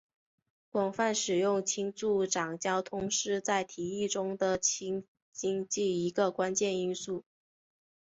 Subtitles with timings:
[0.71, 7.23] 广泛使用氢助长交通是在提议中的氢经济的一个关键因素。